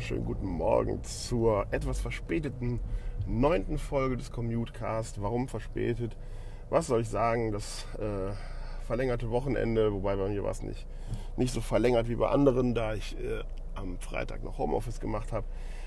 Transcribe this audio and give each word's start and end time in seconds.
wunderschönen 0.00 0.24
guten 0.24 0.46
Morgen 0.46 1.04
zur 1.04 1.66
etwas 1.72 2.00
verspäteten 2.00 2.80
neunten 3.26 3.76
Folge 3.76 4.16
des 4.16 4.32
Commutecast. 4.32 5.20
Warum 5.20 5.46
verspätet? 5.46 6.16
Was 6.70 6.86
soll 6.86 7.02
ich 7.02 7.10
sagen? 7.10 7.52
Das 7.52 7.84
äh, 7.98 8.32
verlängerte 8.86 9.28
Wochenende, 9.28 9.92
wobei 9.92 10.16
bei 10.16 10.30
mir 10.30 10.42
war 10.42 10.52
es 10.52 10.62
nicht, 10.62 10.86
nicht 11.36 11.52
so 11.52 11.60
verlängert 11.60 12.08
wie 12.08 12.14
bei 12.14 12.30
anderen, 12.30 12.74
da 12.74 12.94
ich 12.94 13.14
äh, 13.18 13.42
am 13.74 13.98
Freitag 13.98 14.42
noch 14.42 14.56
Homeoffice 14.56 15.00
gemacht 15.00 15.32
habe. 15.32 15.44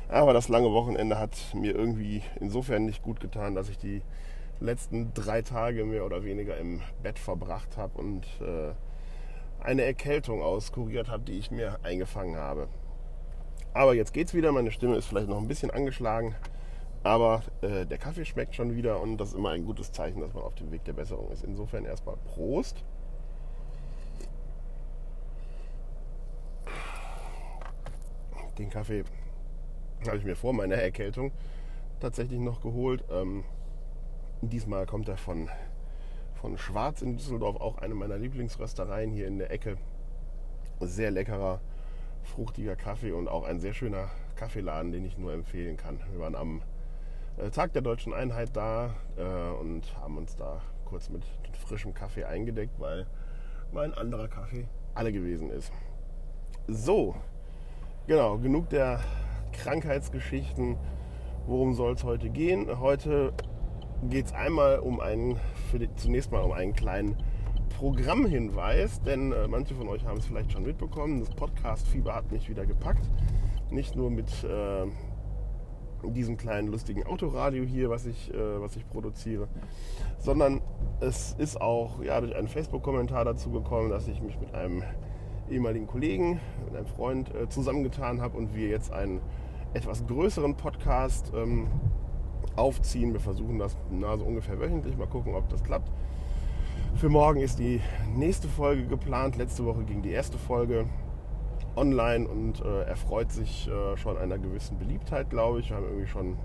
Aber 0.09 0.31
das 0.31 0.47
lange 0.47 0.71
Wochenende 0.71 1.17
hat 1.17 1.35
mir 1.55 1.73
irgendwie 1.73 2.21
insofern 2.39 2.85
nicht 2.85 3.01
gut 3.01 3.19
getan, 3.19 3.55
dass 3.55 3.67
ich 3.67 3.79
die 3.79 4.03
letzten 4.59 5.11
drei 5.15 5.41
Tage 5.41 5.85
mehr 5.85 6.05
oder 6.05 6.23
weniger 6.23 6.55
im 6.57 6.81
Bett 7.01 7.17
verbracht 7.17 7.77
habe 7.77 7.97
und 7.97 8.27
äh, 8.41 8.73
eine 9.65 9.81
Erkältung 9.81 10.43
auskuriert 10.43 11.09
habe, 11.09 11.23
die 11.23 11.39
ich 11.39 11.49
mir 11.49 11.79
eingefangen 11.81 12.35
habe. 12.35 12.67
Aber 13.73 13.93
jetzt 13.95 14.13
geht's 14.13 14.33
wieder. 14.33 14.51
Meine 14.51 14.71
Stimme 14.71 14.95
ist 14.95 15.07
vielleicht 15.07 15.27
noch 15.27 15.39
ein 15.39 15.47
bisschen 15.47 15.71
angeschlagen. 15.71 16.35
Aber 17.03 17.41
äh, 17.61 17.85
der 17.85 17.97
Kaffee 17.97 18.23
schmeckt 18.23 18.55
schon 18.55 18.75
wieder 18.75 19.01
und 19.01 19.17
das 19.17 19.29
ist 19.29 19.35
immer 19.35 19.49
ein 19.49 19.65
gutes 19.65 19.91
Zeichen, 19.91 20.21
dass 20.21 20.33
man 20.33 20.43
auf 20.43 20.55
dem 20.55 20.71
Weg 20.71 20.85
der 20.85 20.93
Besserung 20.93 21.29
ist. 21.31 21.43
Insofern 21.43 21.85
erstmal 21.85 22.15
Prost. 22.17 22.83
Den 28.57 28.69
Kaffee 28.69 29.03
habe 30.07 30.17
ich 30.17 30.23
mir 30.23 30.35
vor 30.35 30.53
meiner 30.53 30.75
Erkältung 30.75 31.31
tatsächlich 31.99 32.39
noch 32.39 32.61
geholt. 32.61 33.03
Ähm, 33.11 33.43
diesmal 34.41 34.85
kommt 34.85 35.09
er 35.09 35.17
von, 35.17 35.49
von 36.35 36.57
Schwarz 36.57 37.01
in 37.01 37.17
Düsseldorf, 37.17 37.57
auch 37.59 37.79
eine 37.79 37.95
meiner 37.95 38.17
Lieblingsröstereien 38.17 39.11
hier 39.11 39.27
in 39.27 39.39
der 39.39 39.51
Ecke. 39.51 39.77
Sehr 40.79 41.11
leckerer 41.11 41.59
fruchtiger 42.23 42.75
Kaffee 42.75 43.11
und 43.11 43.27
auch 43.27 43.43
ein 43.43 43.59
sehr 43.59 43.73
schöner 43.73 44.09
Kaffeeladen, 44.35 44.91
den 44.91 45.05
ich 45.05 45.17
nur 45.17 45.33
empfehlen 45.33 45.77
kann. 45.77 45.99
Wir 46.11 46.19
waren 46.19 46.35
am 46.35 46.61
äh, 47.37 47.49
Tag 47.49 47.73
der 47.73 47.81
deutschen 47.81 48.13
Einheit 48.13 48.49
da 48.53 48.91
äh, 49.17 49.59
und 49.59 49.83
haben 50.01 50.17
uns 50.17 50.35
da 50.35 50.61
kurz 50.85 51.09
mit 51.09 51.23
frischem 51.65 51.93
Kaffee 51.93 52.25
eingedeckt, 52.25 52.79
weil 52.79 53.05
mein 53.71 53.93
anderer 53.93 54.27
Kaffee 54.27 54.67
alle 54.93 55.11
gewesen 55.11 55.49
ist. 55.49 55.71
So, 56.67 57.15
genau, 58.07 58.37
genug 58.37 58.69
der 58.69 58.99
Krankheitsgeschichten. 59.51 60.77
Worum 61.45 61.73
soll 61.73 61.93
es 61.93 62.03
heute 62.03 62.29
gehen? 62.29 62.79
Heute 62.79 63.33
geht 64.09 64.27
es 64.27 64.33
einmal 64.33 64.79
um 64.79 64.99
einen, 64.99 65.39
zunächst 65.95 66.31
mal 66.31 66.41
um 66.41 66.51
einen 66.51 66.73
kleinen 66.73 67.17
Programmhinweis, 67.77 69.01
denn 69.01 69.31
äh, 69.31 69.47
manche 69.47 69.75
von 69.75 69.87
euch 69.87 70.05
haben 70.05 70.17
es 70.17 70.25
vielleicht 70.25 70.51
schon 70.51 70.63
mitbekommen. 70.63 71.19
Das 71.19 71.29
Podcast-Fieber 71.29 72.15
hat 72.15 72.31
mich 72.31 72.49
wieder 72.49 72.65
gepackt. 72.65 73.09
Nicht 73.69 73.95
nur 73.95 74.09
mit 74.09 74.29
äh, 74.43 74.85
diesem 76.11 76.37
kleinen 76.37 76.67
lustigen 76.67 77.05
Autoradio 77.05 77.63
hier, 77.63 77.89
was 77.89 78.05
ich, 78.05 78.33
äh, 78.33 78.61
was 78.61 78.75
ich 78.75 78.87
produziere, 78.89 79.47
sondern 80.17 80.61
es 80.99 81.35
ist 81.37 81.59
auch 81.59 82.01
ja, 82.03 82.19
durch 82.21 82.35
einen 82.35 82.47
Facebook-Kommentar 82.47 83.25
dazu 83.25 83.49
gekommen, 83.51 83.89
dass 83.89 84.07
ich 84.07 84.21
mich 84.21 84.39
mit 84.39 84.53
einem 84.53 84.83
ehemaligen 85.49 85.87
Kollegen, 85.87 86.39
mit 86.65 86.75
einem 86.75 86.87
Freund 86.87 87.33
äh, 87.33 87.49
zusammengetan 87.49 88.21
habe 88.21 88.37
und 88.37 88.55
wir 88.55 88.67
jetzt 88.67 88.91
einen 88.91 89.21
etwas 89.73 90.05
größeren 90.05 90.55
Podcast 90.55 91.31
ähm, 91.35 91.67
aufziehen. 92.55 93.13
Wir 93.13 93.19
versuchen 93.19 93.59
das 93.59 93.77
na, 93.91 94.17
so 94.17 94.25
ungefähr 94.25 94.59
wöchentlich. 94.59 94.97
Mal 94.97 95.07
gucken, 95.07 95.35
ob 95.35 95.49
das 95.49 95.63
klappt. 95.63 95.91
Für 96.95 97.09
morgen 97.09 97.41
ist 97.41 97.59
die 97.59 97.81
nächste 98.15 98.47
Folge 98.47 98.85
geplant. 98.85 99.35
Letzte 99.35 99.65
Woche 99.65 99.83
ging 99.83 100.01
die 100.03 100.11
erste 100.11 100.37
Folge 100.37 100.85
online 101.75 102.27
und 102.27 102.61
äh, 102.61 102.83
erfreut 102.83 103.31
sich 103.31 103.67
äh, 103.67 103.97
schon 103.97 104.17
einer 104.17 104.37
gewissen 104.37 104.77
Beliebtheit, 104.77 105.29
glaube 105.29 105.59
ich. 105.59 105.69
Wir 105.69 105.77
haben 105.77 105.85
irgendwie 105.85 106.07
schon 106.07 106.37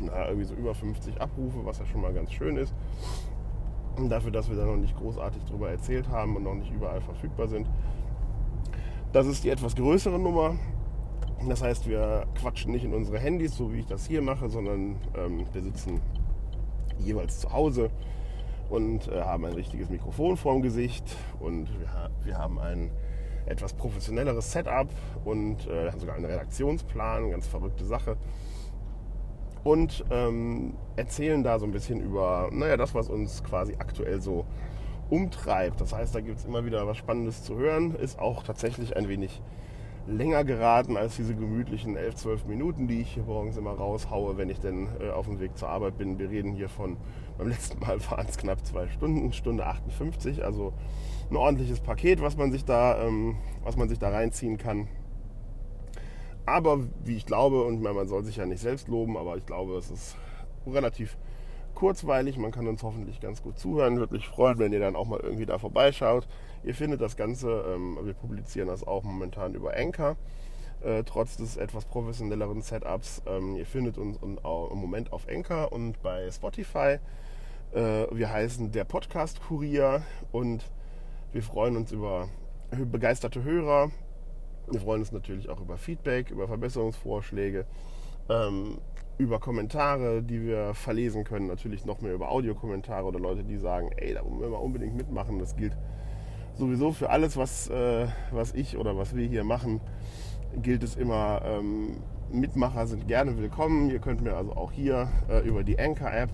na, 0.00 0.28
irgendwie 0.28 0.44
so 0.44 0.54
über 0.54 0.74
50 0.74 1.20
Abrufe, 1.20 1.64
was 1.64 1.78
ja 1.78 1.86
schon 1.86 2.02
mal 2.02 2.12
ganz 2.12 2.32
schön 2.32 2.56
ist. 2.56 2.74
Und 3.96 4.10
dafür, 4.10 4.30
dass 4.30 4.48
wir 4.48 4.56
da 4.56 4.66
noch 4.66 4.76
nicht 4.76 4.96
großartig 4.96 5.42
drüber 5.44 5.70
erzählt 5.70 6.08
haben 6.08 6.36
und 6.36 6.44
noch 6.44 6.54
nicht 6.54 6.72
überall 6.72 7.00
verfügbar 7.00 7.48
sind. 7.48 7.68
Das 9.12 9.26
ist 9.26 9.42
die 9.42 9.50
etwas 9.50 9.74
größere 9.74 10.18
Nummer. 10.18 10.54
Das 11.48 11.62
heißt, 11.62 11.88
wir 11.88 12.26
quatschen 12.34 12.72
nicht 12.72 12.84
in 12.84 12.94
unsere 12.94 13.18
Handys, 13.18 13.56
so 13.56 13.72
wie 13.72 13.80
ich 13.80 13.86
das 13.86 14.06
hier 14.06 14.22
mache, 14.22 14.48
sondern 14.48 14.96
ähm, 15.16 15.44
wir 15.52 15.62
sitzen 15.62 16.00
jeweils 16.98 17.40
zu 17.40 17.52
Hause 17.52 17.90
und 18.72 19.06
äh, 19.08 19.20
haben 19.20 19.44
ein 19.44 19.52
richtiges 19.52 19.90
Mikrofon 19.90 20.38
vorm 20.38 20.62
Gesicht 20.62 21.04
und 21.40 21.68
wir, 21.78 22.10
wir 22.24 22.38
haben 22.38 22.58
ein 22.58 22.90
etwas 23.44 23.74
professionelleres 23.74 24.50
Setup 24.50 24.88
und 25.26 25.66
äh, 25.66 25.90
haben 25.90 26.00
sogar 26.00 26.16
einen 26.16 26.24
Redaktionsplan, 26.24 27.30
ganz 27.30 27.46
verrückte 27.46 27.84
Sache. 27.84 28.16
Und 29.62 30.04
ähm, 30.10 30.74
erzählen 30.96 31.44
da 31.44 31.58
so 31.58 31.66
ein 31.66 31.72
bisschen 31.72 32.00
über, 32.00 32.48
naja, 32.50 32.78
das, 32.78 32.94
was 32.94 33.10
uns 33.10 33.44
quasi 33.44 33.76
aktuell 33.78 34.22
so 34.22 34.46
umtreibt. 35.10 35.80
Das 35.80 35.92
heißt, 35.92 36.14
da 36.14 36.20
gibt 36.20 36.38
es 36.38 36.46
immer 36.46 36.64
wieder 36.64 36.86
was 36.86 36.96
Spannendes 36.96 37.44
zu 37.44 37.56
hören. 37.56 37.94
Ist 37.94 38.18
auch 38.18 38.42
tatsächlich 38.42 38.96
ein 38.96 39.06
wenig 39.08 39.42
länger 40.06 40.44
geraten 40.44 40.96
als 40.96 41.16
diese 41.16 41.34
gemütlichen 41.34 41.96
11, 41.96 42.16
12 42.16 42.46
Minuten, 42.46 42.88
die 42.88 43.02
ich 43.02 43.12
hier 43.12 43.22
morgens 43.24 43.56
immer 43.56 43.72
raushaue, 43.72 44.36
wenn 44.36 44.48
ich 44.48 44.60
denn 44.60 44.88
äh, 45.00 45.10
auf 45.10 45.26
dem 45.26 45.40
Weg 45.40 45.56
zur 45.58 45.68
Arbeit 45.68 45.98
bin. 45.98 46.18
Wir 46.18 46.30
reden 46.30 46.52
hier 46.52 46.68
von, 46.68 46.96
beim 47.38 47.48
letzten 47.48 47.80
Mal 47.80 47.98
waren 48.10 48.26
es 48.28 48.38
knapp 48.38 48.64
zwei 48.66 48.88
Stunden, 48.88 49.32
Stunde 49.32 49.66
58, 49.66 50.44
also 50.44 50.72
ein 51.30 51.36
ordentliches 51.36 51.80
Paket, 51.80 52.20
was 52.20 52.36
man 52.36 52.52
sich 52.52 52.64
da, 52.64 53.02
ähm, 53.06 53.36
was 53.62 53.76
man 53.76 53.88
sich 53.88 53.98
da 53.98 54.10
reinziehen 54.10 54.58
kann. 54.58 54.88
Aber 56.44 56.80
wie 57.04 57.16
ich 57.16 57.26
glaube, 57.26 57.62
und 57.64 57.74
ich 57.74 57.80
meine, 57.80 57.94
man 57.94 58.08
soll 58.08 58.24
sich 58.24 58.36
ja 58.36 58.46
nicht 58.46 58.60
selbst 58.60 58.88
loben, 58.88 59.16
aber 59.16 59.36
ich 59.36 59.46
glaube, 59.46 59.76
es 59.76 59.90
ist 59.90 60.16
relativ 60.66 61.16
kurzweilig. 61.74 62.36
Man 62.36 62.50
kann 62.50 62.66
uns 62.66 62.82
hoffentlich 62.82 63.20
ganz 63.20 63.42
gut 63.42 63.58
zuhören. 63.58 63.98
Würde 63.98 64.14
mich 64.14 64.28
freuen, 64.28 64.58
wenn 64.58 64.72
ihr 64.72 64.80
dann 64.80 64.96
auch 64.96 65.06
mal 65.06 65.20
irgendwie 65.20 65.46
da 65.46 65.58
vorbeischaut. 65.58 66.26
Ihr 66.64 66.74
findet 66.74 67.00
das 67.00 67.16
Ganze, 67.16 67.64
ähm, 67.74 67.98
wir 68.02 68.14
publizieren 68.14 68.68
das 68.68 68.86
auch 68.86 69.02
momentan 69.02 69.54
über 69.54 69.76
Anchor. 69.76 70.16
Äh, 70.84 71.04
trotz 71.04 71.36
des 71.36 71.56
etwas 71.56 71.84
professionelleren 71.84 72.60
Setups. 72.60 73.22
Ähm, 73.26 73.54
ihr 73.54 73.66
findet 73.66 73.98
uns 73.98 74.18
im 74.20 74.38
Moment 74.42 75.12
auf 75.12 75.28
Anchor 75.28 75.70
und 75.70 76.02
bei 76.02 76.28
Spotify. 76.32 76.98
Äh, 77.72 78.06
wir 78.10 78.32
heißen 78.32 78.72
der 78.72 78.82
Podcast 78.82 79.40
Kurier 79.42 80.02
und 80.32 80.64
wir 81.32 81.42
freuen 81.44 81.76
uns 81.76 81.92
über 81.92 82.28
begeisterte 82.72 83.44
Hörer. 83.44 83.92
Wir 84.70 84.80
freuen 84.80 85.02
uns 85.02 85.12
natürlich 85.12 85.48
auch 85.50 85.60
über 85.60 85.76
Feedback, 85.76 86.30
über 86.30 86.48
Verbesserungsvorschläge, 86.48 87.64
ähm, 88.28 88.78
über 89.18 89.38
Kommentare, 89.38 90.20
die 90.20 90.42
wir 90.44 90.74
verlesen 90.74 91.22
können. 91.22 91.46
Natürlich 91.46 91.84
noch 91.84 92.00
mehr 92.00 92.14
über 92.14 92.30
Audiokommentare 92.30 93.04
oder 93.04 93.20
Leute, 93.20 93.44
die 93.44 93.58
sagen, 93.58 93.92
ey, 93.96 94.14
da 94.14 94.24
wollen 94.24 94.40
wir 94.40 94.48
mal 94.48 94.56
unbedingt 94.56 94.96
mitmachen. 94.96 95.38
Das 95.38 95.54
gilt 95.54 95.76
sowieso 96.54 96.92
für 96.92 97.10
alles, 97.10 97.36
was, 97.36 97.68
äh, 97.68 98.08
was 98.32 98.52
ich 98.52 98.76
oder 98.76 98.96
was 98.96 99.14
wir 99.14 99.26
hier 99.26 99.44
machen, 99.44 99.80
gilt 100.60 100.82
es 100.82 100.96
immer, 100.96 101.42
ähm, 101.44 101.98
Mitmacher 102.30 102.86
sind 102.86 103.08
gerne 103.08 103.36
willkommen. 103.38 103.90
Ihr 103.90 103.98
könnt 103.98 104.22
mir 104.22 104.36
also 104.36 104.52
auch 104.52 104.72
hier 104.72 105.08
äh, 105.28 105.46
über 105.46 105.64
die 105.64 105.78
Anchor-App 105.78 106.30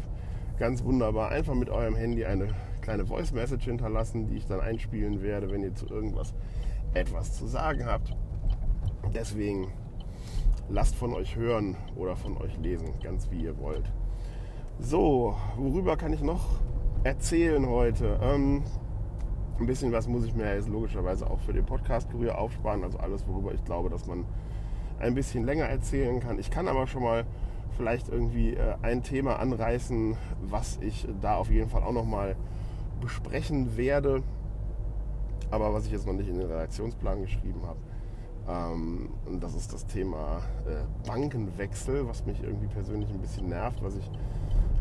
ganz 0.58 0.82
wunderbar 0.82 1.30
einfach 1.30 1.54
mit 1.54 1.70
eurem 1.70 1.94
Handy 1.94 2.24
eine 2.24 2.48
kleine 2.80 3.06
Voice 3.06 3.32
Message 3.32 3.64
hinterlassen, 3.64 4.26
die 4.26 4.36
ich 4.36 4.46
dann 4.46 4.60
einspielen 4.60 5.22
werde, 5.22 5.50
wenn 5.50 5.62
ihr 5.62 5.74
zu 5.74 5.86
irgendwas 5.86 6.34
etwas 6.94 7.36
zu 7.36 7.46
sagen 7.46 7.86
habt. 7.86 8.16
Deswegen 9.14 9.68
lasst 10.68 10.94
von 10.94 11.12
euch 11.12 11.36
hören 11.36 11.76
oder 11.96 12.16
von 12.16 12.36
euch 12.38 12.56
lesen, 12.58 12.88
ganz 13.02 13.30
wie 13.30 13.44
ihr 13.44 13.58
wollt. 13.58 13.90
So, 14.80 15.36
worüber 15.56 15.96
kann 15.96 16.12
ich 16.12 16.22
noch 16.22 16.60
erzählen 17.04 17.66
heute? 17.68 18.18
Ähm, 18.22 18.62
ein 19.60 19.66
bisschen 19.66 19.92
was 19.92 20.08
muss 20.08 20.24
ich 20.24 20.34
mir 20.34 20.54
jetzt 20.54 20.68
logischerweise 20.68 21.28
auch 21.28 21.40
für 21.40 21.52
den 21.52 21.64
Podcast 21.64 22.10
Kurier 22.10 22.38
aufsparen, 22.38 22.84
also 22.84 22.98
alles, 22.98 23.26
worüber 23.26 23.52
ich 23.52 23.64
glaube, 23.64 23.90
dass 23.90 24.06
man 24.06 24.24
ein 25.00 25.14
bisschen 25.14 25.44
länger 25.44 25.64
erzählen 25.64 26.20
kann. 26.20 26.38
Ich 26.38 26.50
kann 26.50 26.68
aber 26.68 26.86
schon 26.86 27.02
mal 27.02 27.24
vielleicht 27.76 28.08
irgendwie 28.08 28.54
äh, 28.54 28.74
ein 28.82 29.02
Thema 29.02 29.38
anreißen, 29.38 30.16
was 30.42 30.78
ich 30.80 31.06
da 31.20 31.36
auf 31.36 31.50
jeden 31.50 31.70
Fall 31.70 31.82
auch 31.82 31.92
noch 31.92 32.04
mal 32.04 32.36
besprechen 33.00 33.76
werde, 33.76 34.22
aber 35.50 35.72
was 35.72 35.86
ich 35.86 35.92
jetzt 35.92 36.06
noch 36.06 36.14
nicht 36.14 36.28
in 36.28 36.38
den 36.38 36.48
Redaktionsplan 36.48 37.20
geschrieben 37.22 37.62
habe. 37.66 37.78
Ähm, 38.48 39.10
und 39.26 39.42
das 39.42 39.54
ist 39.54 39.72
das 39.72 39.86
Thema 39.86 40.40
äh, 40.66 41.06
Bankenwechsel, 41.06 42.08
was 42.08 42.26
mich 42.26 42.42
irgendwie 42.42 42.66
persönlich 42.66 43.10
ein 43.10 43.20
bisschen 43.20 43.48
nervt, 43.48 43.82
was 43.82 43.96
ich 43.96 44.10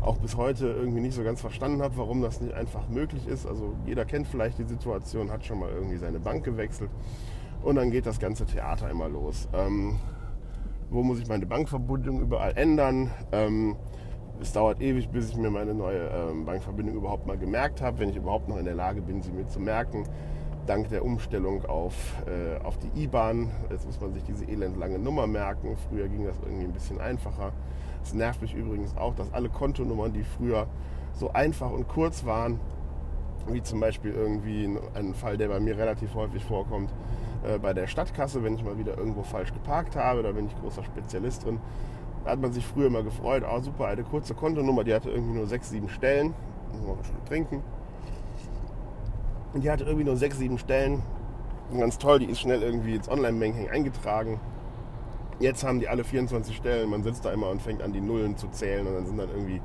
auch 0.00 0.18
bis 0.18 0.36
heute 0.36 0.68
irgendwie 0.68 1.00
nicht 1.00 1.14
so 1.14 1.22
ganz 1.22 1.40
verstanden 1.40 1.82
habe, 1.82 1.96
warum 1.96 2.22
das 2.22 2.40
nicht 2.40 2.54
einfach 2.54 2.88
möglich 2.88 3.26
ist. 3.26 3.46
Also 3.46 3.74
jeder 3.86 4.04
kennt 4.04 4.26
vielleicht 4.26 4.58
die 4.58 4.64
Situation, 4.64 5.30
hat 5.30 5.44
schon 5.44 5.58
mal 5.58 5.70
irgendwie 5.70 5.96
seine 5.96 6.20
Bank 6.20 6.44
gewechselt 6.44 6.90
und 7.62 7.76
dann 7.76 7.90
geht 7.90 8.06
das 8.06 8.18
ganze 8.18 8.46
Theater 8.46 8.90
immer 8.90 9.08
los. 9.08 9.48
Ähm, 9.52 9.96
wo 10.90 11.02
muss 11.02 11.18
ich 11.18 11.28
meine 11.28 11.46
Bankverbindung 11.46 12.20
überall 12.20 12.56
ändern? 12.56 13.10
Ähm, 13.32 13.76
es 14.40 14.52
dauert 14.52 14.80
ewig, 14.80 15.10
bis 15.10 15.30
ich 15.30 15.36
mir 15.36 15.50
meine 15.50 15.74
neue 15.74 16.08
ähm, 16.08 16.44
Bankverbindung 16.44 16.96
überhaupt 16.96 17.26
mal 17.26 17.36
gemerkt 17.36 17.82
habe, 17.82 17.98
wenn 17.98 18.08
ich 18.08 18.16
überhaupt 18.16 18.48
noch 18.48 18.56
in 18.56 18.64
der 18.64 18.74
Lage 18.74 19.02
bin, 19.02 19.20
sie 19.20 19.32
mir 19.32 19.46
zu 19.48 19.60
merken. 19.60 20.04
Dank 20.68 20.88
der 20.90 21.04
Umstellung 21.04 21.64
auf, 21.64 21.94
äh, 22.26 22.62
auf 22.62 22.78
die 22.78 23.04
IBAN. 23.04 23.50
Jetzt 23.70 23.86
muss 23.86 24.00
man 24.00 24.12
sich 24.12 24.22
diese 24.24 24.44
elendlange 24.46 24.98
Nummer 24.98 25.26
merken. 25.26 25.76
Früher 25.88 26.08
ging 26.08 26.24
das 26.24 26.36
irgendwie 26.42 26.64
ein 26.64 26.72
bisschen 26.72 27.00
einfacher. 27.00 27.52
Es 28.02 28.12
nervt 28.12 28.42
mich 28.42 28.54
übrigens 28.54 28.96
auch, 28.96 29.14
dass 29.14 29.32
alle 29.32 29.48
Kontonummern, 29.48 30.12
die 30.12 30.24
früher 30.24 30.66
so 31.14 31.32
einfach 31.32 31.70
und 31.70 31.88
kurz 31.88 32.24
waren, 32.24 32.60
wie 33.48 33.62
zum 33.62 33.80
Beispiel 33.80 34.12
irgendwie 34.12 34.78
ein 34.94 35.14
Fall, 35.14 35.36
der 35.36 35.48
bei 35.48 35.58
mir 35.58 35.76
relativ 35.78 36.14
häufig 36.14 36.44
vorkommt, 36.44 36.92
äh, 37.44 37.58
bei 37.58 37.72
der 37.72 37.86
Stadtkasse, 37.86 38.44
wenn 38.44 38.54
ich 38.54 38.64
mal 38.64 38.78
wieder 38.78 38.96
irgendwo 38.96 39.22
falsch 39.22 39.52
geparkt 39.52 39.96
habe, 39.96 40.22
da 40.22 40.32
bin 40.32 40.46
ich 40.46 40.60
großer 40.60 40.84
Spezialist 40.84 41.44
drin. 41.44 41.60
Da 42.24 42.32
hat 42.32 42.40
man 42.40 42.52
sich 42.52 42.66
früher 42.66 42.88
immer 42.88 43.02
gefreut, 43.02 43.42
oh 43.50 43.60
super, 43.60 43.86
eine 43.86 44.02
kurze 44.02 44.34
Kontonummer, 44.34 44.84
die 44.84 44.92
hatte 44.92 45.10
irgendwie 45.10 45.34
nur 45.34 45.46
sechs, 45.46 45.70
sieben 45.70 45.88
Stellen. 45.88 46.34
Muss 46.72 46.96
man 46.96 47.04
schon 47.04 47.24
trinken. 47.24 47.62
Und 49.52 49.64
die 49.64 49.70
hatte 49.70 49.84
irgendwie 49.84 50.04
nur 50.04 50.16
sechs, 50.16 50.38
sieben 50.38 50.58
Stellen. 50.58 51.02
Und 51.70 51.80
ganz 51.80 51.98
toll, 51.98 52.18
die 52.18 52.26
ist 52.26 52.40
schnell 52.40 52.62
irgendwie 52.62 52.94
ins 52.94 53.08
Online-Banking 53.08 53.70
eingetragen. 53.70 54.40
Jetzt 55.40 55.64
haben 55.64 55.80
die 55.80 55.88
alle 55.88 56.04
24 56.04 56.56
Stellen. 56.56 56.90
Man 56.90 57.02
sitzt 57.02 57.24
da 57.24 57.32
immer 57.32 57.50
und 57.50 57.62
fängt 57.62 57.82
an, 57.82 57.92
die 57.92 58.00
Nullen 58.00 58.36
zu 58.36 58.48
zählen. 58.48 58.86
Und 58.86 58.94
dann 58.94 59.06
sind 59.06 59.18
dann 59.18 59.28
irgendwie 59.28 59.60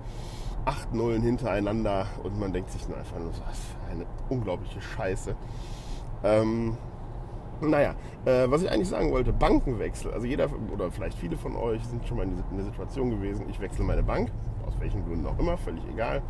acht 0.66 0.94
Nullen 0.94 1.22
hintereinander. 1.22 2.08
Und 2.24 2.40
man 2.40 2.54
denkt 2.54 2.72
sich 2.72 2.88
nur 2.88 2.98
einfach 2.98 3.20
nur, 3.20 3.30
was 3.30 3.60
für 3.60 3.92
eine 3.92 4.06
unglaubliche 4.30 4.82
Scheiße. 4.82 5.36
Ähm, 6.24 6.78
naja, 7.62 7.96
äh, 8.26 8.50
was 8.50 8.62
ich 8.64 8.72
eigentlich 8.72 8.90
sagen 8.90 9.12
wollte, 9.12 9.34
Bankenwechsel. 9.34 10.12
Also 10.12 10.26
jeder 10.26 10.50
oder 10.72 10.92
vielleicht 10.92 11.18
viele 11.18 11.38
von 11.38 11.56
euch 11.56 11.84
sind 11.86 12.06
schon 12.08 12.18
mal 12.18 12.24
in 12.24 12.58
der 12.58 12.66
Situation 12.66 13.10
gewesen, 13.10 13.46
ich 13.50 13.60
wechsle 13.60 13.84
meine 13.84 14.04
Bank, 14.04 14.32
aus 14.68 14.74
welchen 14.80 15.06
Gründen 15.06 15.26
auch 15.28 15.40
immer, 15.40 15.58
völlig 15.58 15.84
egal. 15.92 16.22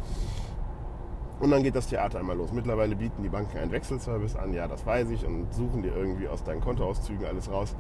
Und 1.40 1.52
dann 1.52 1.64
geht 1.64 1.76
das 1.76 1.88
Theater 1.88 2.20
einmal 2.20 2.38
los. 2.38 2.52
Mittlerweile 2.54 2.96
bieten 2.96 3.22
die 3.24 3.30
Banken 3.30 3.58
einen 3.58 3.72
Wechselservice 3.72 4.36
an, 4.36 4.54
ja, 4.54 4.68
das 4.68 4.86
weiß 4.86 5.10
ich, 5.10 5.26
und 5.26 5.54
suchen 5.54 5.82
dir 5.82 5.96
irgendwie 5.96 6.28
aus 6.28 6.44
deinen 6.44 6.62
Kontoauszügen 6.62 7.26
alles 7.26 7.52
raus, 7.52 7.76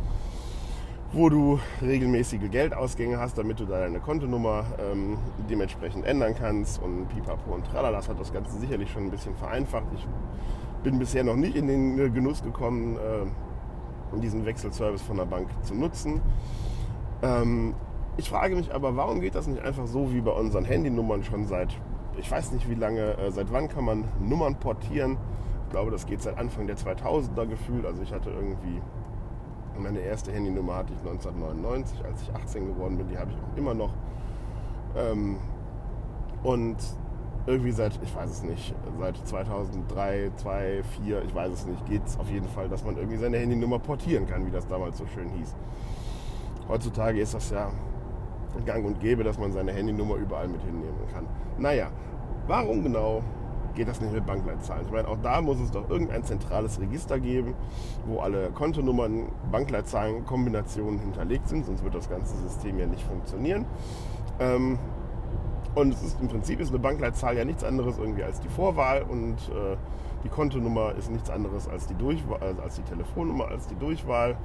wo 1.13 1.29
du 1.29 1.59
regelmäßige 1.81 2.49
Geldausgänge 2.49 3.19
hast, 3.19 3.37
damit 3.37 3.59
du 3.59 3.65
deine 3.65 3.99
Kontonummer 3.99 4.65
ähm, 4.79 5.17
dementsprechend 5.49 6.05
ändern 6.05 6.35
kannst. 6.37 6.81
Und 6.81 7.07
pipapo 7.09 7.53
und 7.53 7.65
tralala, 7.65 7.97
das 7.97 8.09
hat 8.09 8.19
das 8.19 8.33
Ganze 8.33 8.57
sicherlich 8.57 8.91
schon 8.91 9.03
ein 9.03 9.11
bisschen 9.11 9.35
vereinfacht. 9.35 9.85
Ich 9.95 10.05
bin 10.83 10.99
bisher 10.99 11.23
noch 11.23 11.35
nicht 11.35 11.55
in 11.55 11.67
den 11.67 11.99
äh, 11.99 12.09
Genuss 12.09 12.43
gekommen, 12.43 12.97
äh, 12.97 14.19
diesen 14.19 14.45
Wechselservice 14.45 15.01
von 15.01 15.17
der 15.17 15.25
Bank 15.25 15.47
zu 15.63 15.73
nutzen. 15.73 16.21
Ähm, 17.21 17.73
ich 18.17 18.29
frage 18.29 18.55
mich 18.55 18.73
aber, 18.73 18.95
warum 18.95 19.21
geht 19.21 19.33
das 19.33 19.47
nicht 19.47 19.61
einfach 19.63 19.87
so 19.87 20.13
wie 20.13 20.21
bei 20.21 20.31
unseren 20.31 20.65
Handynummern 20.65 21.23
schon 21.23 21.47
seit, 21.47 21.69
ich 22.17 22.29
weiß 22.29 22.51
nicht 22.51 22.69
wie 22.69 22.75
lange, 22.75 23.17
äh, 23.17 23.31
seit 23.31 23.51
wann 23.51 23.67
kann 23.69 23.85
man 23.85 24.05
Nummern 24.19 24.55
portieren? 24.55 25.17
Ich 25.65 25.71
glaube, 25.71 25.91
das 25.91 26.05
geht 26.05 26.21
seit 26.21 26.37
Anfang 26.37 26.67
der 26.67 26.77
2000er 26.77 27.45
gefühlt. 27.47 27.85
Also 27.85 28.01
ich 28.01 28.13
hatte 28.13 28.29
irgendwie, 28.29 28.81
meine 29.77 29.99
erste 29.99 30.31
Handynummer 30.31 30.75
hatte 30.75 30.93
ich 30.93 30.99
1999, 30.99 32.03
als 32.05 32.21
ich 32.21 32.35
18 32.35 32.67
geworden 32.67 32.97
bin, 32.97 33.07
die 33.07 33.17
habe 33.17 33.31
ich 33.31 33.37
auch 33.37 33.57
immer 33.57 33.73
noch. 33.73 33.93
Ähm, 34.95 35.37
und 36.43 36.77
irgendwie 37.45 37.71
seit, 37.71 37.99
ich 38.01 38.15
weiß 38.15 38.29
es 38.29 38.43
nicht, 38.43 38.73
seit 38.99 39.17
2003, 39.27 40.31
2, 40.35 40.83
4, 41.03 41.23
ich 41.23 41.35
weiß 41.35 41.51
es 41.51 41.65
nicht, 41.65 41.85
geht 41.87 42.05
es 42.05 42.17
auf 42.17 42.29
jeden 42.29 42.47
Fall, 42.47 42.69
dass 42.69 42.85
man 42.85 42.95
irgendwie 42.95 43.17
seine 43.17 43.37
Handynummer 43.37 43.79
portieren 43.79 44.27
kann, 44.27 44.45
wie 44.45 44.51
das 44.51 44.67
damals 44.67 44.97
so 44.97 45.05
schön 45.07 45.29
hieß. 45.29 45.55
Heutzutage 46.69 47.19
ist 47.19 47.33
das 47.33 47.49
ja 47.49 47.71
gang 48.65 48.85
und 48.85 48.99
gäbe, 48.99 49.23
dass 49.23 49.37
man 49.37 49.51
seine 49.51 49.71
Handynummer 49.71 50.15
überall 50.15 50.47
mit 50.47 50.61
hinnehmen 50.61 50.95
kann. 51.13 51.25
Naja, 51.57 51.87
warum 52.47 52.83
genau 52.83 53.21
geht 53.75 53.87
das 53.87 54.01
nicht 54.01 54.13
mit 54.13 54.25
Bankleitzahlen? 54.25 54.85
Ich 54.85 54.91
meine, 54.91 55.07
auch 55.07 55.17
da 55.21 55.41
muss 55.41 55.59
es 55.59 55.71
doch 55.71 55.89
irgendein 55.89 56.23
zentrales 56.23 56.79
Register 56.79 57.19
geben, 57.19 57.55
wo 58.05 58.19
alle 58.19 58.51
Kontonummern, 58.51 59.27
Bankleitzahlen, 59.51 60.25
Kombinationen 60.25 60.99
hinterlegt 60.99 61.47
sind, 61.49 61.65
sonst 61.65 61.83
wird 61.83 61.95
das 61.95 62.09
ganze 62.09 62.35
System 62.37 62.77
ja 62.77 62.85
nicht 62.85 63.03
funktionieren. 63.03 63.65
Ähm, 64.39 64.77
und 65.75 65.93
ist 65.93 66.21
im 66.21 66.27
Prinzip 66.27 66.59
ist 66.59 66.69
eine 66.69 66.79
Bankleitzahl 66.79 67.35
ja 67.35 67.45
nichts 67.45 67.63
anderes 67.63 67.97
irgendwie 67.97 68.23
als 68.23 68.39
die 68.39 68.49
Vorwahl 68.49 69.01
und 69.01 69.37
äh, 69.49 69.75
die 70.23 70.29
Kontonummer 70.29 70.93
ist 70.95 71.11
nichts 71.11 71.29
anderes 71.29 71.67
als 71.67 71.87
die 71.87 71.95
Durchwahl, 71.95 72.55
als 72.63 72.75
die 72.75 72.83
Telefonnummer, 72.83 73.47
als 73.49 73.67
die 73.67 73.75
Durchwahl 73.75 74.37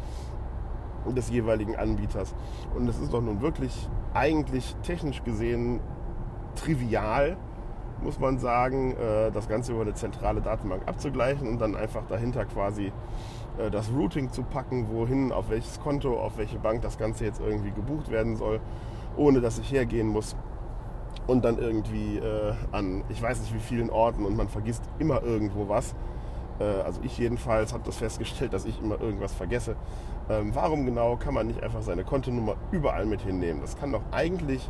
des 1.14 1.30
jeweiligen 1.30 1.76
Anbieters. 1.76 2.34
Und 2.74 2.88
es 2.88 2.98
ist 2.98 3.12
doch 3.12 3.22
nun 3.22 3.40
wirklich 3.40 3.88
eigentlich 4.14 4.76
technisch 4.82 5.22
gesehen 5.24 5.80
trivial, 6.54 7.36
muss 8.02 8.18
man 8.18 8.38
sagen, 8.38 8.92
äh, 8.92 9.30
das 9.30 9.48
Ganze 9.48 9.72
über 9.72 9.82
eine 9.82 9.94
zentrale 9.94 10.40
Datenbank 10.40 10.86
abzugleichen 10.86 11.48
und 11.48 11.60
dann 11.60 11.74
einfach 11.74 12.06
dahinter 12.06 12.44
quasi 12.44 12.92
äh, 13.58 13.70
das 13.70 13.90
Routing 13.90 14.30
zu 14.30 14.42
packen, 14.42 14.88
wohin, 14.90 15.32
auf 15.32 15.50
welches 15.50 15.80
Konto, 15.80 16.18
auf 16.18 16.38
welche 16.38 16.58
Bank 16.58 16.82
das 16.82 16.98
Ganze 16.98 17.24
jetzt 17.24 17.40
irgendwie 17.40 17.70
gebucht 17.70 18.10
werden 18.10 18.36
soll, 18.36 18.60
ohne 19.16 19.40
dass 19.40 19.58
ich 19.58 19.72
hergehen 19.72 20.08
muss 20.08 20.36
und 21.26 21.44
dann 21.44 21.58
irgendwie 21.58 22.18
äh, 22.18 22.54
an 22.72 23.04
ich 23.08 23.22
weiß 23.22 23.40
nicht 23.40 23.54
wie 23.54 23.60
vielen 23.60 23.90
Orten 23.90 24.24
und 24.24 24.36
man 24.36 24.48
vergisst 24.48 24.82
immer 24.98 25.22
irgendwo 25.22 25.68
was. 25.68 25.94
Äh, 26.60 26.64
also 26.64 27.00
ich 27.02 27.18
jedenfalls 27.18 27.72
habe 27.72 27.82
das 27.84 27.96
festgestellt, 27.96 28.52
dass 28.52 28.64
ich 28.64 28.80
immer 28.80 29.00
irgendwas 29.00 29.34
vergesse. 29.34 29.76
Ähm, 30.28 30.50
warum 30.54 30.84
genau 30.84 31.16
kann 31.16 31.34
man 31.34 31.46
nicht 31.46 31.62
einfach 31.62 31.82
seine 31.82 32.04
Kontonummer 32.04 32.56
überall 32.70 33.06
mit 33.06 33.20
hinnehmen? 33.22 33.60
Das 33.60 33.78
kann 33.78 33.92
doch 33.92 34.02
eigentlich 34.10 34.68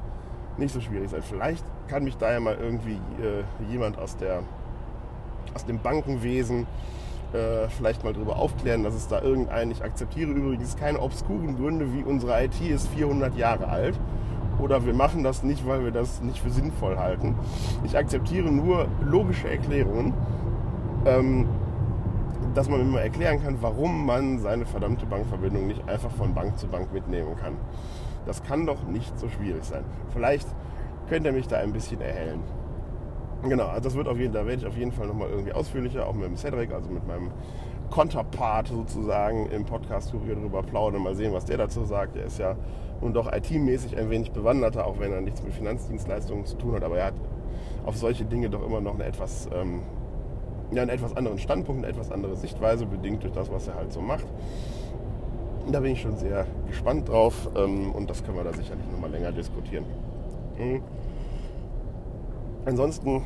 nicht 0.56 0.72
so 0.72 0.80
schwierig 0.80 1.10
sein. 1.10 1.22
Vielleicht 1.22 1.64
kann 1.88 2.04
mich 2.04 2.16
da 2.16 2.32
ja 2.32 2.40
mal 2.40 2.56
irgendwie 2.56 3.00
äh, 3.22 3.70
jemand 3.70 3.98
aus, 3.98 4.16
der, 4.16 4.42
aus 5.54 5.64
dem 5.64 5.78
Bankenwesen 5.78 6.66
äh, 7.32 7.68
vielleicht 7.68 8.04
mal 8.04 8.12
darüber 8.12 8.36
aufklären, 8.36 8.82
dass 8.82 8.94
es 8.94 9.08
da 9.08 9.20
irgendein, 9.20 9.70
ich 9.70 9.82
akzeptiere 9.82 10.30
übrigens 10.30 10.76
keine 10.76 11.00
obskuren 11.00 11.56
Gründe, 11.56 11.92
wie 11.92 12.02
unsere 12.02 12.44
IT 12.44 12.60
ist 12.60 12.88
400 12.88 13.36
Jahre 13.36 13.68
alt 13.68 13.98
oder 14.58 14.84
wir 14.84 14.94
machen 14.94 15.22
das 15.22 15.42
nicht, 15.42 15.66
weil 15.66 15.84
wir 15.84 15.90
das 15.90 16.20
nicht 16.22 16.40
für 16.40 16.50
sinnvoll 16.50 16.96
halten. 16.96 17.34
Ich 17.84 17.96
akzeptiere 17.96 18.50
nur 18.50 18.88
logische 19.04 19.48
Erklärungen, 19.48 20.14
ähm, 21.06 21.46
dass 22.54 22.68
man 22.68 22.90
mal 22.90 23.00
erklären 23.00 23.42
kann, 23.42 23.60
warum 23.60 24.06
man 24.06 24.38
seine 24.38 24.66
verdammte 24.66 25.06
Bankverbindung 25.06 25.66
nicht 25.66 25.88
einfach 25.88 26.10
von 26.10 26.34
Bank 26.34 26.58
zu 26.58 26.68
Bank 26.68 26.92
mitnehmen 26.92 27.36
kann. 27.36 27.56
Das 28.26 28.42
kann 28.42 28.66
doch 28.66 28.84
nicht 28.84 29.18
so 29.18 29.28
schwierig 29.28 29.64
sein. 29.64 29.84
Vielleicht 30.12 30.46
könnt 31.08 31.26
ihr 31.26 31.32
mich 31.32 31.48
da 31.48 31.58
ein 31.58 31.72
bisschen 31.72 32.00
erhellen. 32.00 32.40
Genau, 33.42 33.66
also 33.66 33.82
das 33.82 33.94
wird 33.94 34.08
auf 34.08 34.18
jeden, 34.18 34.32
da 34.32 34.46
werde 34.46 34.62
ich 34.62 34.66
auf 34.66 34.76
jeden 34.76 34.92
Fall 34.92 35.06
nochmal 35.06 35.30
irgendwie 35.30 35.52
ausführlicher, 35.52 36.06
auch 36.06 36.14
mit 36.14 36.26
dem 36.26 36.36
Cedric, 36.36 36.72
also 36.72 36.90
mit 36.90 37.06
meinem 37.06 37.30
Konterpart 37.90 38.68
sozusagen 38.68 39.46
im 39.50 39.64
Podcast 39.64 40.12
darüber 40.12 40.62
plaudern, 40.62 41.02
mal 41.02 41.14
sehen, 41.14 41.32
was 41.32 41.44
der 41.44 41.56
dazu 41.56 41.84
sagt. 41.84 42.16
Der 42.16 42.24
ist 42.24 42.38
ja 42.38 42.56
und 43.00 43.14
doch 43.14 43.32
IT-mäßig 43.32 43.96
ein 43.96 44.10
wenig 44.10 44.32
bewanderter, 44.32 44.86
auch 44.86 44.98
wenn 44.98 45.12
er 45.12 45.20
nichts 45.20 45.42
mit 45.42 45.52
Finanzdienstleistungen 45.52 46.44
zu 46.44 46.56
tun 46.56 46.74
hat. 46.74 46.82
Aber 46.82 46.98
er 46.98 47.06
hat 47.06 47.14
auf 47.86 47.96
solche 47.96 48.24
Dinge 48.24 48.50
doch 48.50 48.64
immer 48.64 48.80
noch 48.80 48.94
eine 48.94 49.04
etwas, 49.04 49.48
ähm, 49.54 49.82
ja, 50.70 50.82
einen 50.82 50.90
etwas 50.90 51.16
anderen 51.16 51.38
Standpunkt, 51.38 51.84
eine 51.84 51.92
etwas 51.92 52.10
andere 52.10 52.36
Sichtweise, 52.36 52.86
bedingt 52.86 53.22
durch 53.22 53.32
das, 53.32 53.50
was 53.50 53.68
er 53.68 53.74
halt 53.74 53.92
so 53.92 54.00
macht. 54.00 54.26
Da 55.70 55.80
bin 55.80 55.92
ich 55.92 56.00
schon 56.00 56.16
sehr 56.16 56.46
gespannt 56.66 57.08
drauf 57.08 57.48
ähm, 57.56 57.92
und 57.92 58.08
das 58.08 58.24
können 58.24 58.36
wir 58.36 58.44
da 58.44 58.52
sicherlich 58.52 58.86
nochmal 58.90 59.10
länger 59.10 59.32
diskutieren. 59.32 59.84
Mhm. 60.58 60.82
Ansonsten 62.64 63.22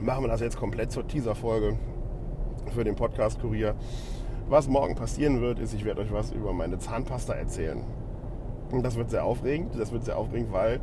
machen 0.00 0.24
wir 0.24 0.28
das 0.28 0.40
jetzt 0.40 0.56
komplett 0.56 0.92
zur 0.92 1.06
Teaser-Folge 1.06 1.76
für 2.74 2.84
den 2.84 2.96
Podcast-Kurier. 2.96 3.74
Was 4.48 4.68
morgen 4.68 4.94
passieren 4.94 5.40
wird, 5.40 5.58
ist, 5.58 5.74
ich 5.74 5.84
werde 5.84 6.02
euch 6.02 6.12
was 6.12 6.32
über 6.32 6.52
meine 6.52 6.78
Zahnpasta 6.78 7.34
erzählen. 7.34 7.82
Und 8.70 8.82
das 8.82 8.96
wird 8.96 9.10
sehr 9.10 9.24
aufregend. 9.24 9.78
Das 9.78 9.92
wird 9.92 10.04
sehr 10.04 10.16
aufregend, 10.16 10.52
weil 10.52 10.80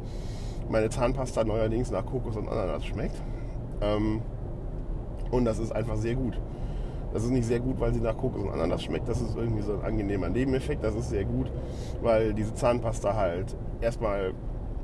meine 0.69 0.89
Zahnpasta 0.89 1.43
neuerdings 1.43 1.91
nach 1.91 2.05
Kokos 2.05 2.37
und 2.37 2.47
Ananas 2.47 2.85
schmeckt. 2.85 3.15
Ähm, 3.81 4.21
und 5.31 5.45
das 5.45 5.59
ist 5.59 5.71
einfach 5.71 5.95
sehr 5.95 6.15
gut. 6.15 6.39
Das 7.13 7.23
ist 7.23 7.31
nicht 7.31 7.45
sehr 7.45 7.59
gut, 7.59 7.79
weil 7.79 7.93
sie 7.93 8.01
nach 8.01 8.15
Kokos 8.15 8.43
und 8.43 8.51
Ananas 8.51 8.83
schmeckt. 8.83 9.09
Das 9.09 9.19
ist 9.19 9.35
irgendwie 9.35 9.63
so 9.63 9.73
ein 9.73 9.81
angenehmer 9.81 10.29
Nebeneffekt. 10.29 10.83
Das 10.83 10.93
ist 10.95 11.09
sehr 11.09 11.25
gut, 11.25 11.51
weil 12.01 12.33
diese 12.33 12.53
Zahnpasta 12.53 13.15
halt 13.15 13.55
erstmal 13.81 14.33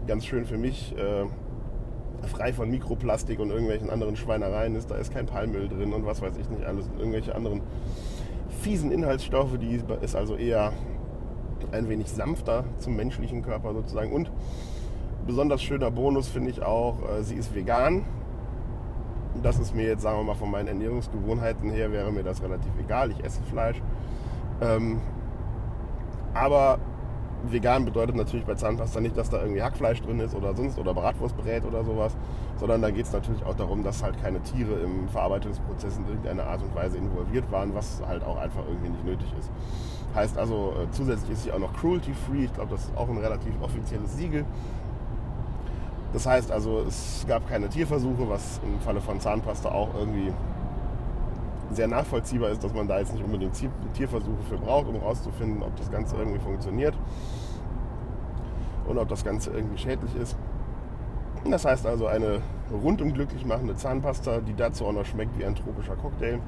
ganz 0.08 0.26
schön 0.26 0.46
für 0.46 0.58
mich 0.58 0.96
äh, 0.98 1.26
frei 2.28 2.52
von 2.52 2.70
Mikroplastik 2.72 3.40
und 3.40 3.52
irgendwelchen 3.52 3.92
anderen 3.92 4.16
Schweinereien 4.16 4.76
ist. 4.76 4.90
Da 4.90 4.96
ist 4.96 5.14
kein 5.14 5.28
Palmöl 5.28 5.68
drin 5.68 5.94
und 5.94 6.06
was 6.06 6.22
weiß 6.22 6.38
ich 6.38 6.50
nicht 6.50 6.66
alles. 6.66 6.88
Und 6.88 6.98
irgendwelche 6.98 7.36
anderen 7.36 7.62
fiesen 8.62 8.92
Inhaltsstoffe. 8.92 9.58
Die 9.60 9.80
ist 10.02 10.16
also 10.16 10.36
eher 10.36 10.74
ein 11.72 11.90
wenig 11.90 12.10
sanfter 12.10 12.66
zum 12.80 12.96
menschlichen 12.96 13.44
Körper 13.44 13.74
sozusagen. 13.74 14.12
Und 14.12 14.32
besonders 15.28 15.62
schöner 15.62 15.92
Bonus 15.92 16.28
finde 16.28 16.50
ich 16.50 16.64
auch, 16.64 16.98
äh, 17.08 17.24
sie 17.24 17.36
ist 17.36 17.54
vegan. 17.54 18.06
Das 19.44 19.60
ist 19.60 19.76
mir 19.76 19.88
jetzt, 19.88 20.02
sagen 20.02 20.18
wir 20.18 20.24
mal, 20.24 20.36
von 20.36 20.50
meinen 20.50 20.68
Ernährungsgewohnheiten 20.68 21.70
her 21.70 21.92
wäre 21.92 22.12
mir 22.12 22.24
das 22.24 22.42
relativ 22.42 22.72
egal. 22.80 23.12
Ich 23.12 23.24
esse 23.24 23.42
Fleisch. 23.44 23.82
Ähm, 24.62 25.00
aber 26.34 26.80
vegan 27.52 27.86
bedeutet 27.86 28.16
natürlich 28.16 28.46
bei 28.46 28.56
Zahnpasta 28.56 29.00
nicht, 29.00 29.18
dass 29.18 29.30
da 29.30 29.42
irgendwie 29.42 29.62
Hackfleisch 29.62 30.02
drin 30.02 30.20
ist 30.20 30.36
oder 30.36 30.56
sonst 30.56 30.78
oder 30.80 30.94
Bratwurstbrät 30.94 31.66
oder 31.66 31.84
sowas, 31.84 32.16
sondern 32.58 32.82
da 32.82 32.90
geht 32.90 33.06
es 33.06 33.14
natürlich 33.14 33.44
auch 33.46 33.56
darum, 33.56 33.84
dass 33.84 34.04
halt 34.04 34.22
keine 34.22 34.42
Tiere 34.42 34.74
im 34.80 35.08
Verarbeitungsprozess 35.10 35.98
in 35.98 36.08
irgendeiner 36.08 36.46
Art 36.46 36.62
und 36.62 36.74
Weise 36.76 36.98
involviert 36.98 37.52
waren, 37.52 37.76
was 37.76 38.02
halt 38.08 38.24
auch 38.24 38.38
einfach 38.38 38.64
irgendwie 38.68 38.90
nicht 38.90 39.06
nötig 39.06 39.34
ist. 39.40 39.52
Heißt 40.16 40.38
also, 40.38 40.74
äh, 40.82 40.92
zusätzlich 40.92 41.32
ist 41.32 41.44
sie 41.44 41.52
auch 41.52 41.60
noch 41.60 41.74
cruelty-free. 41.74 42.46
Ich 42.46 42.54
glaube, 42.54 42.72
das 42.72 42.86
ist 42.86 42.98
auch 42.98 43.10
ein 43.10 43.18
relativ 43.18 43.54
offizielles 43.62 44.16
Siegel. 44.16 44.46
Das 46.16 46.26
heißt 46.26 46.50
also, 46.50 46.80
es 46.88 47.26
gab 47.28 47.46
keine 47.50 47.68
Tierversuche, 47.68 48.30
was 48.30 48.62
im 48.64 48.80
Falle 48.80 49.02
von 49.02 49.20
Zahnpasta 49.20 49.70
auch 49.70 49.94
irgendwie 49.96 50.32
sehr 51.72 51.90
nachvollziehbar 51.90 52.52
ist, 52.52 52.64
dass 52.64 52.74
man 52.74 52.88
da 52.88 53.00
jetzt 53.00 53.12
nicht 53.12 53.26
unbedingt 53.26 53.52
Tierversuche 53.94 54.42
für 54.48 54.58
braucht, 54.58 54.88
um 54.88 54.96
herauszufinden, 54.96 55.62
ob 55.62 55.76
das 55.76 55.92
Ganze 55.92 56.16
irgendwie 56.16 56.40
funktioniert 56.40 56.96
und 58.88 58.98
ob 58.98 59.10
das 59.10 59.26
Ganze 59.26 59.52
irgendwie 59.52 59.78
schädlich 59.78 60.16
ist. 60.16 60.38
Das 61.44 61.66
heißt 61.66 61.86
also 61.86 62.08
eine 62.08 62.40
rundum 62.72 63.12
glücklich 63.14 63.46
machende 63.46 63.76
Zahnpasta, 63.76 64.40
die 64.40 64.54
dazu 64.54 64.86
auch 64.86 64.94
noch 64.94 65.06
schmeckt 65.06 65.38
wie 65.38 65.44
ein 65.44 65.56
tropischer 65.56 65.98
Cocktail. 65.98 66.40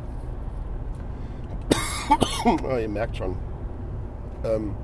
oh, 2.46 2.78
ihr 2.82 2.88
merkt 2.88 3.18
schon, 3.18 3.36
ähm, 4.46 4.76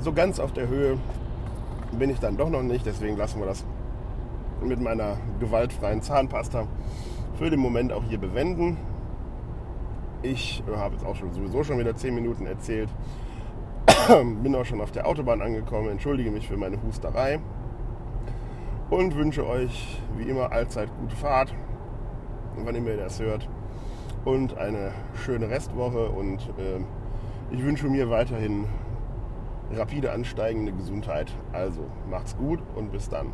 so 0.00 0.12
ganz 0.12 0.38
auf 0.38 0.52
der 0.52 0.68
Höhe 0.68 0.96
bin 1.92 2.10
ich 2.10 2.18
dann 2.20 2.36
doch 2.36 2.50
noch 2.50 2.62
nicht, 2.62 2.86
deswegen 2.86 3.16
lassen 3.16 3.40
wir 3.40 3.46
das 3.46 3.64
mit 4.62 4.80
meiner 4.80 5.16
gewaltfreien 5.38 6.02
Zahnpasta 6.02 6.66
für 7.38 7.50
den 7.50 7.60
Moment 7.60 7.92
auch 7.92 8.04
hier 8.04 8.18
bewenden. 8.18 8.76
Ich 10.22 10.62
habe 10.74 10.94
jetzt 10.94 11.06
auch 11.06 11.16
schon 11.16 11.32
sowieso 11.32 11.64
schon 11.64 11.78
wieder 11.78 11.96
10 11.96 12.14
Minuten 12.14 12.46
erzählt. 12.46 12.90
Bin 14.42 14.54
auch 14.54 14.66
schon 14.66 14.80
auf 14.80 14.90
der 14.90 15.06
Autobahn 15.06 15.40
angekommen, 15.40 15.88
entschuldige 15.88 16.30
mich 16.30 16.46
für 16.46 16.56
meine 16.56 16.82
Husterei 16.82 17.40
und 18.90 19.14
wünsche 19.14 19.46
euch 19.46 20.00
wie 20.16 20.24
immer 20.24 20.52
allzeit 20.52 20.90
gute 21.00 21.16
Fahrt, 21.16 21.54
wann 22.56 22.74
ihr 22.74 22.96
das 22.96 23.20
hört 23.20 23.48
und 24.24 24.58
eine 24.58 24.92
schöne 25.14 25.48
Restwoche 25.48 26.10
und 26.10 26.40
äh, 26.58 26.80
ich 27.50 27.64
wünsche 27.64 27.88
mir 27.88 28.10
weiterhin 28.10 28.66
rapide 29.72 30.12
ansteigende 30.12 30.72
Gesundheit. 30.72 31.32
Also 31.52 31.90
macht's 32.08 32.36
gut 32.36 32.60
und 32.74 32.92
bis 32.92 33.08
dann. 33.08 33.32